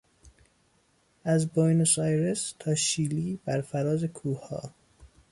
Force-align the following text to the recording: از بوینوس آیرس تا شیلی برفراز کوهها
از 1.23 1.47
بوینوس 1.49 1.99
آیرس 1.99 2.53
تا 2.59 2.75
شیلی 2.75 3.39
برفراز 3.45 4.03
کوهها 4.03 4.73